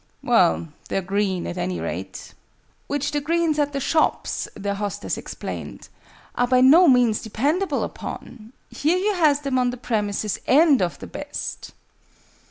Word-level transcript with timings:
"Well, 0.23 0.69
they're 0.89 1.03
green, 1.03 1.45
at 1.45 1.59
any 1.59 1.79
rate." 1.79 2.33
"Which 2.87 3.11
the 3.11 3.21
greens 3.21 3.59
at 3.59 3.71
the 3.71 3.79
shops," 3.79 4.47
their 4.55 4.73
hostess 4.73 5.15
explained, 5.15 5.89
"are 6.33 6.47
by 6.47 6.59
no 6.61 6.87
means 6.87 7.21
dependable 7.21 7.83
upon. 7.83 8.51
Here 8.71 8.97
you 8.97 9.13
has 9.13 9.41
them 9.41 9.59
on 9.59 9.69
the 9.69 9.77
premises, 9.77 10.39
and 10.47 10.81
of 10.81 10.97
the 10.97 11.05
best." 11.05 11.73